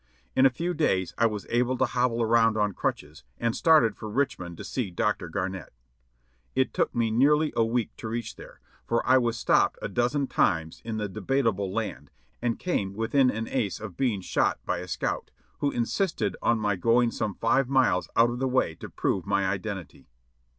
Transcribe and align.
In 0.35 0.47
a 0.47 0.49
few 0.49 0.73
days 0.73 1.13
I 1.19 1.27
was 1.27 1.45
able 1.51 1.77
to 1.77 1.85
hobble 1.85 2.23
around 2.23 2.57
on 2.57 2.73
crutches, 2.73 3.23
and 3.39 3.55
started 3.55 3.95
for 3.95 4.09
Richmond 4.09 4.57
to 4.57 4.63
see 4.63 4.89
Dr. 4.89 5.29
Garnett. 5.29 5.73
It 6.55 6.73
took 6.73 6.95
me 6.95 7.11
nearly 7.11 7.53
a 7.55 7.63
week 7.63 7.95
to 7.97 8.07
reach 8.07 8.35
there, 8.35 8.59
for 8.87 9.05
I 9.05 9.19
was 9.19 9.37
stopped 9.37 9.77
a 9.79 9.87
dozen 9.87 10.25
times 10.25 10.81
in 10.83 10.97
the 10.97 11.07
"Debatable 11.07 11.71
Land," 11.71 12.09
and 12.41 12.57
came 12.57 12.95
within 12.95 13.29
an 13.29 13.47
ace 13.47 13.79
of 13.79 13.95
being 13.95 14.21
shot 14.21 14.57
by 14.65 14.79
a 14.79 14.87
scout, 14.87 15.29
who 15.59 15.69
insisted 15.69 16.35
on 16.41 16.57
my 16.57 16.75
going 16.77 17.11
some 17.11 17.35
five 17.35 17.69
miles 17.69 18.09
out 18.15 18.31
of 18.31 18.39
the 18.39 18.47
way 18.47 18.73
to 18.73 18.89
prove 18.89 19.27
my 19.27 19.45
identity. 19.45 20.09